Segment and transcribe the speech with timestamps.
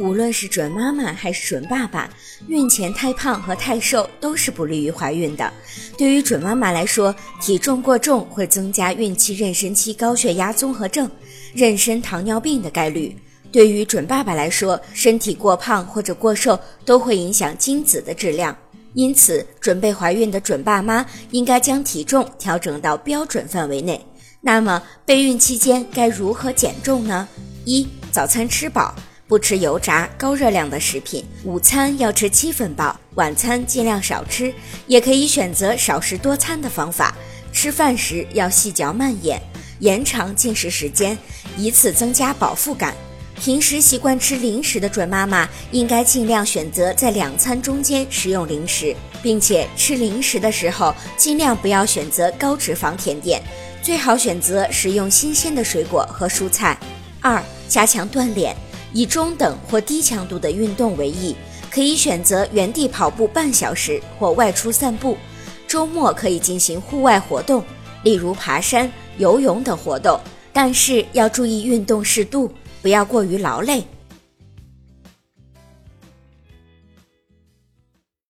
[0.00, 2.08] 无论是准妈妈还是准爸爸，
[2.48, 5.52] 孕前太胖和太瘦都是不利于怀孕的。
[5.98, 11.08] 对于准妈妈来说，体重过重会增加孕期妊娠期高血压综合症、
[11.54, 13.14] 妊娠糖尿病的概率；
[13.52, 18.56] 对于准爸爸来说，身体过胖或者过瘦都会影响精子的质量。
[18.94, 24.02] 因此，准备怀孕的准爸妈应该将体重调整到标准范围内。
[24.40, 27.28] 那么，备孕期间该如何减重呢？
[27.66, 28.94] 一、早餐吃饱。
[29.30, 34.52] 不吃油炸高热量的食品，午餐要吃七分饱，晚餐尽量少吃，
[34.88, 37.16] 也可以选择少食多餐的方法。
[37.52, 39.40] 吃饭时要细嚼慢咽，
[39.78, 41.16] 延长进食时间，
[41.56, 42.92] 以此增加饱腹感。
[43.36, 53.40] 平时习惯吃零食的准妈妈，应该尽量选择在两餐中间食用零食，并且吃零食的时候尽量不要选择高脂肪甜点，
[53.80, 56.76] 最好选择食用新鲜的水果和蔬菜。
[57.20, 58.56] 二、加强锻炼。
[58.92, 61.34] 以中等或低强度的运动为宜，
[61.70, 65.16] 可以选择原地跑步半小时或外出散步。
[65.68, 67.62] 周末可以进行户外活动，
[68.02, 70.18] 例如爬山、游泳等活动，
[70.52, 72.50] 但是要注意运动适度，
[72.82, 73.84] 不要过于劳累。